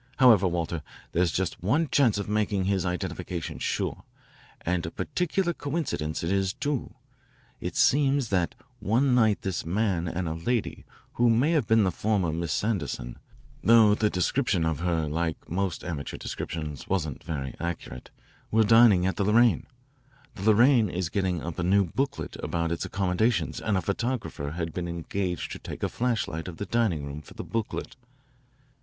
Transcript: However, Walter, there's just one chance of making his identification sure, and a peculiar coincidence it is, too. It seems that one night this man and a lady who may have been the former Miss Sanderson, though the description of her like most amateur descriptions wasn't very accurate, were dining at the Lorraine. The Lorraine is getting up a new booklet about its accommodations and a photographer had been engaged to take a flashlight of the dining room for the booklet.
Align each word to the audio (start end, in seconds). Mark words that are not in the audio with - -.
However, 0.17 0.47
Walter, 0.47 0.81
there's 1.11 1.31
just 1.31 1.61
one 1.61 1.87
chance 1.87 2.17
of 2.17 2.27
making 2.27 2.63
his 2.63 2.87
identification 2.87 3.59
sure, 3.59 4.01
and 4.61 4.83
a 4.83 4.89
peculiar 4.89 5.53
coincidence 5.53 6.23
it 6.23 6.31
is, 6.31 6.53
too. 6.53 6.95
It 7.59 7.75
seems 7.75 8.29
that 8.29 8.55
one 8.79 9.13
night 9.13 9.43
this 9.43 9.63
man 9.63 10.07
and 10.07 10.27
a 10.27 10.33
lady 10.33 10.85
who 11.21 11.29
may 11.29 11.51
have 11.51 11.67
been 11.67 11.83
the 11.83 11.91
former 11.91 12.31
Miss 12.31 12.51
Sanderson, 12.51 13.19
though 13.63 13.93
the 13.93 14.09
description 14.09 14.65
of 14.65 14.79
her 14.79 15.07
like 15.07 15.47
most 15.47 15.83
amateur 15.83 16.17
descriptions 16.17 16.87
wasn't 16.87 17.23
very 17.23 17.53
accurate, 17.59 18.09
were 18.49 18.63
dining 18.63 19.05
at 19.05 19.17
the 19.17 19.23
Lorraine. 19.23 19.67
The 20.33 20.49
Lorraine 20.49 20.89
is 20.89 21.09
getting 21.09 21.43
up 21.43 21.59
a 21.59 21.63
new 21.63 21.85
booklet 21.85 22.37
about 22.41 22.71
its 22.71 22.85
accommodations 22.85 23.61
and 23.61 23.77
a 23.77 23.81
photographer 23.83 24.53
had 24.53 24.73
been 24.73 24.87
engaged 24.87 25.51
to 25.51 25.59
take 25.59 25.83
a 25.83 25.89
flashlight 25.89 26.47
of 26.47 26.57
the 26.57 26.65
dining 26.65 27.05
room 27.05 27.21
for 27.21 27.35
the 27.35 27.43
booklet. 27.43 27.95